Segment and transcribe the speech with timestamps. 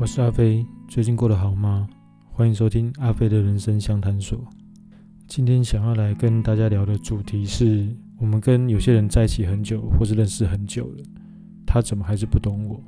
[0.00, 1.88] 我是阿飞，最近过得好吗？
[2.30, 4.40] 欢迎收听阿飞的人生相谈所。
[5.26, 11.04] 今天想要来跟大家聊的主题是：我们跟有些人在一起很久，或是认识很久了，
[11.66, 12.80] 他怎么还是不懂我？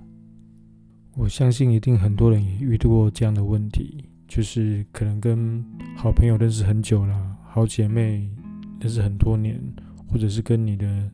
[1.16, 5.64] 我相信一定很多人也遇到过这样的问题，就是可能跟
[5.96, 8.30] 好朋友认识很久了，好姐妹
[8.78, 9.60] 认识很多年，
[10.06, 11.10] 或者是跟你的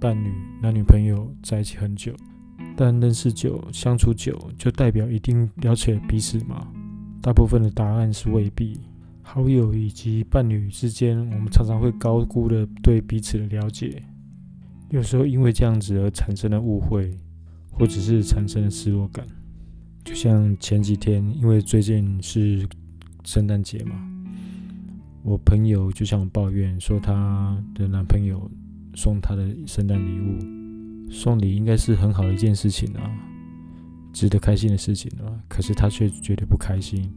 [0.00, 0.32] 伴侣、
[0.62, 2.10] 男女朋友在一起很久。
[2.82, 6.66] 但认识久、相处久，就代表一定了解彼此吗？
[7.20, 8.80] 大部分的答案是未必。
[9.20, 14.02] 好友以及伴侣之间，我们常常会高估了对彼此的了解，
[14.88, 17.14] 有时候因为这样子而产生了误会，
[17.70, 19.26] 或者是产生了失落感。
[20.02, 22.66] 就像前几天，因为最近是
[23.24, 23.94] 圣诞节嘛，
[25.22, 28.50] 我朋友就向我抱怨说，她的男朋友
[28.94, 30.59] 送她的圣诞礼物。
[31.10, 33.02] 送礼应该是很好的一件事情啊，
[34.12, 35.26] 值得开心的事情啊。
[35.48, 37.12] 可是她却觉得不开心，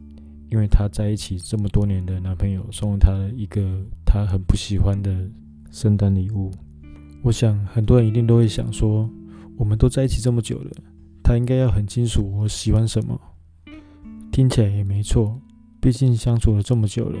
[0.50, 5.30] 因为她在一起这么多年的男朋友送了她一个她很不喜欢的
[5.70, 6.50] 圣诞礼物。
[7.22, 9.08] 我想很多人一定都会想说，
[9.56, 10.70] 我们都在一起这么久了，
[11.22, 13.18] 他应该要很清楚我喜欢什么。
[14.30, 15.40] 听起来也没错，
[15.80, 17.18] 毕竟相处了这么久了，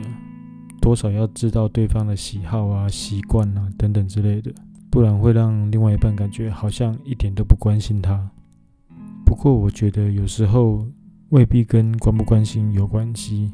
[0.80, 4.52] 多少要知道对方的喜好啊、习惯啊等等之类的。
[4.94, 8.30] 不然会让另外一半感觉好像一点都不关心他。
[9.26, 10.86] 不过我觉得有时候
[11.30, 13.50] 未必跟关不关心有关系。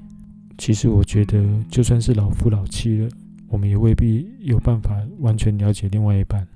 [0.58, 3.08] 其实我觉得就算是老夫老妻了，
[3.48, 6.46] 我们也未必有办法完全了解另外一半。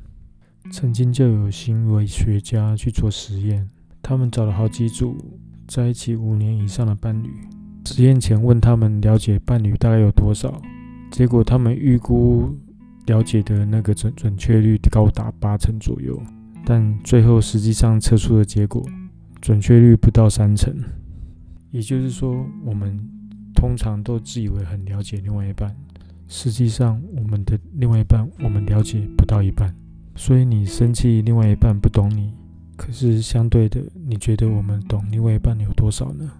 [0.70, 3.66] 曾经就有行为学家去做实验，
[4.02, 5.16] 他们找了好几组
[5.66, 7.30] 在一起五年以上的伴侣，
[7.86, 10.60] 实验前问他们了解伴侣大概有多少，
[11.10, 12.54] 结果他们预估。
[13.06, 16.20] 了解的那个准准确率高达八成左右，
[16.64, 18.82] 但最后实际上测出的结果
[19.40, 20.74] 准确率不到三成。
[21.70, 22.98] 也就是说，我们
[23.54, 25.74] 通常都自以为很了解另外一半，
[26.28, 29.74] 实际上我们的另外一半我们了解不到一半。
[30.16, 32.32] 所以你生气另外一半不懂你，
[32.76, 36.30] 可是相对的，你觉得我们懂另外一半有多少呢？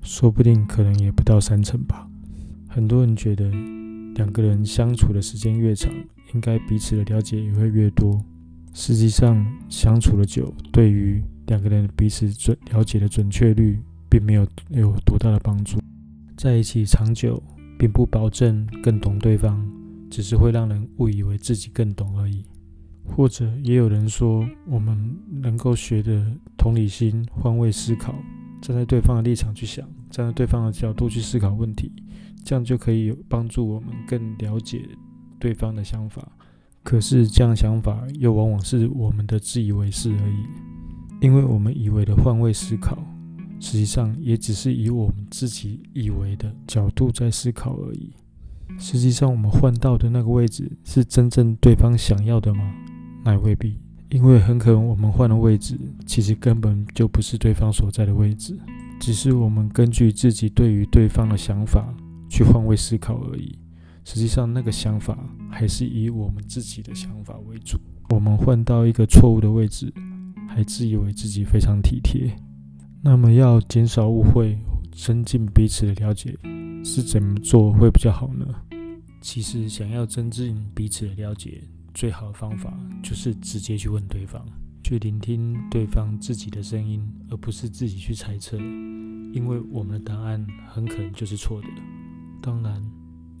[0.00, 2.08] 说不定可能也不到三成吧。
[2.66, 3.52] 很多人觉得。
[4.14, 5.92] 两个人相处的时间越长，
[6.34, 8.22] 应该彼此的了解也会越多。
[8.74, 13.78] 实际上，相处的久，对于两个人彼此准了解的准确率，
[14.08, 15.78] 并没有有多大的帮助。
[16.36, 17.42] 在一起长久，
[17.78, 19.66] 并不保证更懂对方，
[20.10, 22.44] 只是会让人误以为自己更懂而已。
[23.04, 26.24] 或者，也有人说，我们能够学的
[26.56, 28.14] 同理心、换位思考，
[28.60, 31.92] 站在对方的立场去想，站在对方的角度去思考问题。
[32.44, 34.82] 这样就可以帮助我们更了解
[35.38, 36.26] 对方的想法，
[36.82, 40.44] 可是这样想法又往往是我们的自以为是而已，
[41.20, 42.98] 因为我们以为的换位思考，
[43.60, 48.12] 实际上也只是以我们自己以为的角度在思考而已。
[48.78, 52.74] 实际上，我们换到的那个位置是真正对方想要的吗？
[53.24, 58.58] 那也未必，因为很可能我们换的位置其实根本就不是对方所在的位置，
[58.98, 61.94] 只是我们根据自己对于对方的想法。
[62.32, 63.58] 去换位思考而已，
[64.06, 65.18] 实际上那个想法
[65.50, 67.78] 还是以我们自己的想法为主。
[68.08, 69.92] 我们换到一个错误的位置，
[70.48, 72.34] 还自以为自己非常体贴。
[73.02, 74.58] 那么要减少误会，
[74.92, 76.34] 增进彼此的了解，
[76.82, 78.46] 是怎么做会比较好呢？
[79.20, 81.62] 其实想要增进彼此的了解，
[81.92, 82.72] 最好的方法
[83.02, 84.42] 就是直接去问对方，
[84.82, 91.68] 去聆听对方自己的声音，而不是自己去猜测，因为我们的答案很可能就是错的。
[92.42, 92.82] 当然，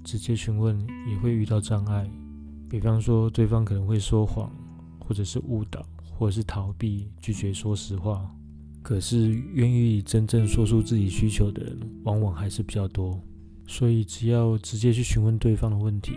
[0.04, 2.08] 直接询问也会遇到障碍，
[2.70, 4.50] 比方说对方可能会说谎，
[5.00, 5.84] 或者是误导，
[6.16, 8.30] 或者是逃避、拒绝说实话。
[8.80, 13.20] 可是愿意真正说出自己需求的人，往往还是比较多。
[13.66, 16.12] 所以只要直接去询问对方的问题，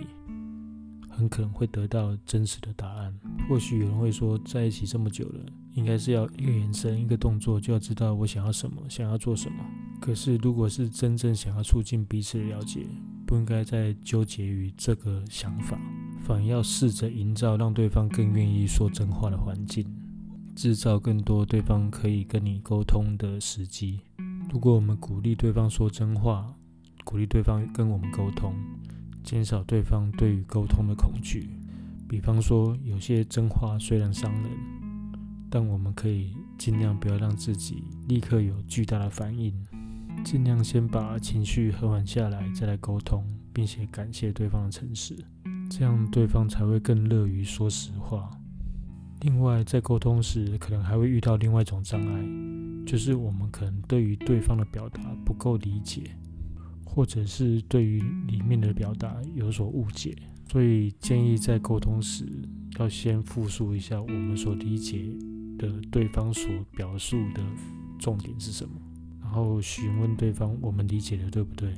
[1.09, 3.13] 很可能会得到真实的答案。
[3.47, 9.63] 或许有人会说，在一起这么久了，应该是要一个眼神、一个动作就要知道我想要什么，想要做什么。
[10.05, 12.85] 可是，如果是真正想要促进彼此的了解，
[13.25, 15.79] 不应该再纠结于这个想法，
[16.23, 19.83] 反而要试着营造让对方更愿意说真话的环境，
[20.55, 24.01] 制造更多对方可以跟你沟通的时机。
[24.53, 26.53] 如果我们鼓励对方说真话，
[27.03, 28.53] 鼓励对方跟我们沟通，
[29.23, 31.49] 减少对方对于沟通的恐惧。
[32.07, 34.51] 比方说，有些真话虽然伤人，
[35.49, 39.51] 但我们可以尽量不要让自己立刻有巨大的反应。
[40.25, 43.23] 尽量先把情绪和缓下来，再来沟通，
[43.53, 45.15] 并且感谢对方的诚实，
[45.69, 48.27] 这样对方才会更乐于说实话。
[49.21, 52.25] 另外，在沟通时，可能还会遇到另外一种障碍，
[52.87, 56.09] 就是我们可能对于对方的表达不够理解，
[56.83, 60.15] 或者是对于里面的表达有所误解，
[60.51, 62.25] 所以建议在沟通时
[62.79, 65.05] 要先复述一下我们所理解
[65.59, 67.43] 的对方所表述的
[67.99, 68.84] 重点是什么，然
[69.35, 71.73] 然后询问对方我们理解的对不对，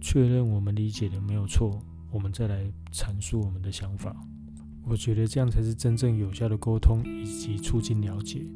[0.00, 1.78] 确认我们理解的没有错，
[2.10, 4.16] 我们再来阐述我们的想法。
[4.82, 8.46] 我觉得这样才是真正有效的沟通以及促进了解。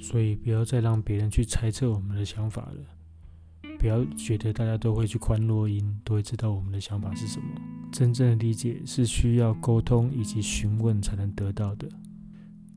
[0.00, 3.70] 所以不要再让别人去猜测我们的想法了。
[3.78, 7.46] 不要觉得大家都会去宽落音，都会知道我们的想法是什么。
[7.92, 11.88] 真正的理解是需要沟通以及询问才能得到的。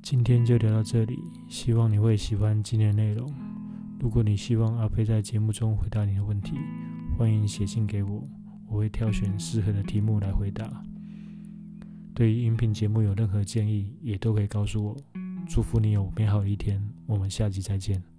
[0.04, 1.18] 今天就聊到这里，
[1.50, 3.34] 希望你会喜欢今天的内容。
[4.00, 6.56] 如果你希望阿飞在节目中回答你的问题，
[7.18, 8.28] 欢迎写信给我，
[8.68, 10.84] 我会挑选适合的题目来回答。
[12.14, 14.96] 对于音频节目有任何建议，也都可以告诉我。
[15.48, 18.15] 祝福你有美好的一天，我们下集再见。